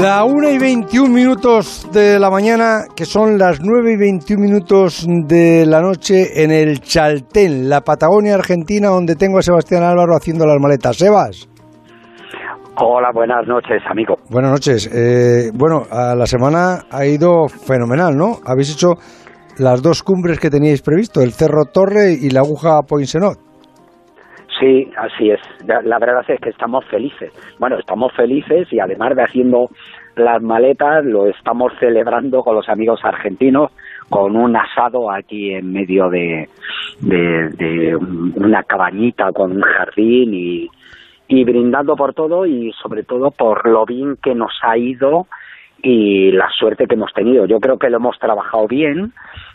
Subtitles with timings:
[0.00, 5.06] La 1 y 21 minutos de la mañana, que son las 9 y 21 minutos
[5.06, 10.46] de la noche en el Chaltén, la Patagonia Argentina, donde tengo a Sebastián Álvaro haciendo
[10.46, 10.96] las maletas.
[10.96, 11.46] Sebas.
[12.80, 14.16] Hola, buenas noches, amigo.
[14.30, 14.90] Buenas noches.
[14.90, 18.38] Eh, bueno, a la semana ha ido fenomenal, ¿no?
[18.46, 18.94] Habéis hecho
[19.58, 23.51] las dos cumbres que teníais previsto, el Cerro Torre y la aguja Poinsenot.
[24.62, 25.40] Sí, así es.
[25.66, 27.32] La verdad es que estamos felices.
[27.58, 29.70] Bueno, estamos felices y además de haciendo
[30.14, 33.72] las maletas, lo estamos celebrando con los amigos argentinos
[34.08, 36.48] con un asado aquí en medio de,
[37.00, 40.68] de, una cabañita con un jardín y,
[41.26, 45.26] y brindando por todo y sobre todo por lo bien que nos ha ido
[45.82, 47.46] y la suerte que hemos tenido.
[47.46, 49.12] Yo creo que lo hemos trabajado bien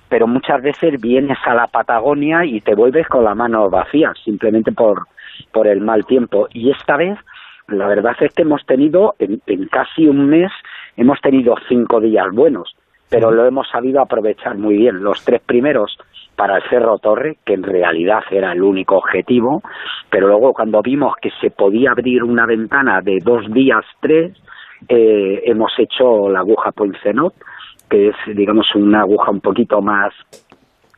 [0.09, 4.71] pero muchas veces vienes a la Patagonia y te vuelves con la mano vacía, simplemente
[4.71, 5.03] por,
[5.51, 6.47] por el mal tiempo.
[6.51, 7.17] Y esta vez,
[7.67, 10.51] la verdad es que hemos tenido, en, casi un mes,
[10.95, 12.75] hemos tenido cinco días buenos,
[13.09, 15.03] pero lo hemos sabido aprovechar muy bien.
[15.03, 15.97] Los tres primeros
[16.35, 19.61] para el Cerro Torre, que en realidad era el único objetivo,
[20.09, 24.37] pero luego cuando vimos que se podía abrir una ventana de dos días, tres,
[24.87, 27.33] eh, hemos hecho la aguja Poincenot,
[27.89, 30.13] que es, digamos, una aguja un poquito más,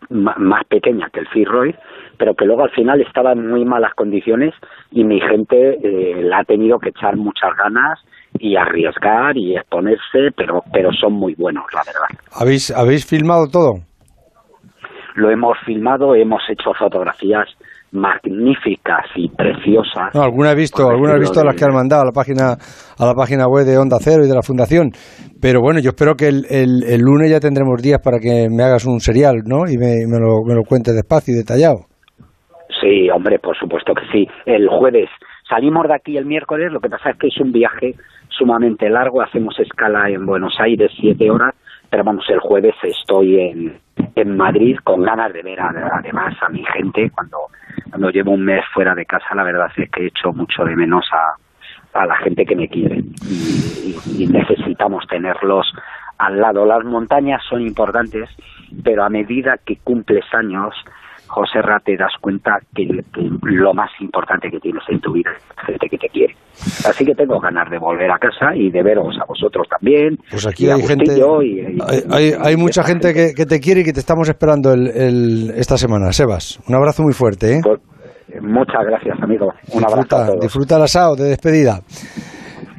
[0.09, 1.75] más pequeña que el Fitzroy,
[2.17, 4.53] pero que luego al final estaba en muy malas condiciones
[4.91, 7.99] y mi gente eh, la ha tenido que echar muchas ganas
[8.37, 12.21] y arriesgar y exponerse, pero, pero son muy buenos, la verdad.
[12.39, 13.79] ¿Habéis, ¿Habéis filmado todo?
[15.15, 17.47] Lo hemos filmado, hemos hecho fotografías
[17.91, 20.13] magníficas y preciosas.
[20.13, 23.05] No, alguna he visto, alguna he visto las que han mandado a la página a
[23.05, 24.91] la página web de Onda Cero y de la Fundación.
[25.41, 28.85] Pero bueno, yo espero que el, el, lunes ya tendremos días para que me hagas
[28.85, 29.69] un serial, ¿no?
[29.69, 31.87] Y me, me, lo, me lo cuentes despacio y detallado.
[32.81, 34.27] Sí, hombre, por supuesto que sí.
[34.45, 35.09] El jueves
[35.49, 37.95] salimos de aquí el miércoles, lo que pasa es que es un viaje
[38.29, 41.55] sumamente largo, hacemos escala en Buenos Aires siete horas,
[41.89, 43.77] pero vamos, el jueves estoy en,
[44.15, 47.37] en Madrid con ganas de ver además a mi gente cuando
[47.89, 50.75] cuando llevo un mes fuera de casa, la verdad es que he hecho mucho de
[50.75, 51.35] menos a,
[51.93, 55.71] a la gente que me quiere y, necesitamos tenerlos
[56.17, 56.65] al lado.
[56.65, 58.29] Las montañas son importantes,
[58.83, 60.75] pero a medida que cumples años,
[61.29, 62.87] José Ra, te das cuenta que,
[63.43, 66.35] lo más importante que tienes en tu vida es la gente que te quiere.
[66.87, 70.17] Así que tengo ganas de volver a casa y de veros a vosotros también.
[70.29, 71.11] Pues aquí hay gente,
[72.09, 76.11] hay, hay, mucha gente, que, te quiere y que te estamos esperando el, esta semana.
[76.11, 77.57] Sebas, un abrazo muy fuerte.
[77.57, 77.61] ¿eh?
[77.63, 77.79] Pues,
[78.41, 79.53] muchas gracias, amigo.
[79.71, 80.39] Un disfruta, abrazo.
[80.41, 81.79] Disfruta el asado de despedida.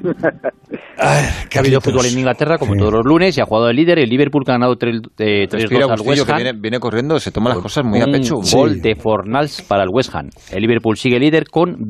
[1.00, 3.98] ha habido fútbol en Inglaterra como todos los lunes y ha jugado el líder.
[3.98, 6.36] El Liverpool ha ganado 3-2 eh, al West Ham.
[6.36, 8.36] viene, viene, corriendo, se toma las cosas muy a pecho.
[8.36, 10.28] Un gol de Fornals para el West Ham.
[10.50, 11.76] El Liverpool sigue líder con